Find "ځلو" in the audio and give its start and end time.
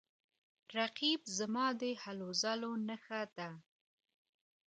2.41-2.71